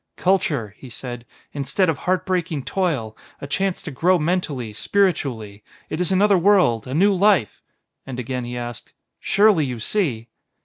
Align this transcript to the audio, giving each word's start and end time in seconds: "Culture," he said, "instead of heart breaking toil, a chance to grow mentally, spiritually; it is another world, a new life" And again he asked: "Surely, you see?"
"Culture," 0.17 0.73
he 0.79 0.89
said, 0.89 1.27
"instead 1.53 1.87
of 1.87 1.99
heart 1.99 2.25
breaking 2.25 2.63
toil, 2.63 3.15
a 3.39 3.45
chance 3.45 3.83
to 3.83 3.91
grow 3.91 4.17
mentally, 4.17 4.73
spiritually; 4.73 5.63
it 5.91 6.01
is 6.01 6.11
another 6.11 6.39
world, 6.39 6.87
a 6.87 6.95
new 6.95 7.13
life" 7.13 7.61
And 8.07 8.17
again 8.17 8.43
he 8.43 8.57
asked: 8.57 8.93
"Surely, 9.19 9.63
you 9.63 9.79
see?" 9.79 10.29